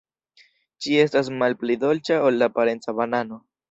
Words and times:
Ĝi 0.85 0.97
estas 1.03 1.31
malpli 1.43 1.79
dolĉa 1.87 2.21
ol 2.31 2.43
la 2.45 2.53
parenca 2.61 3.01
banano. 3.03 3.45